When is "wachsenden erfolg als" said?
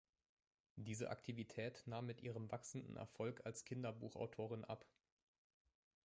2.51-3.65